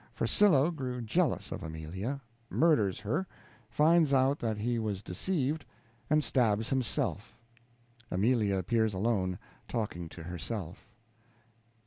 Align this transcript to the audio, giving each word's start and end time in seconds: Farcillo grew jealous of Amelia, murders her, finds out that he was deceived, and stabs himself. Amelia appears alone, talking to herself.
Farcillo 0.15 0.71
grew 0.71 0.99
jealous 0.99 1.51
of 1.51 1.61
Amelia, 1.61 2.21
murders 2.49 2.99
her, 3.01 3.27
finds 3.69 4.11
out 4.15 4.39
that 4.39 4.57
he 4.57 4.79
was 4.79 5.03
deceived, 5.03 5.63
and 6.09 6.23
stabs 6.23 6.69
himself. 6.69 7.37
Amelia 8.09 8.55
appears 8.57 8.95
alone, 8.95 9.37
talking 9.67 10.09
to 10.09 10.23
herself. 10.23 10.87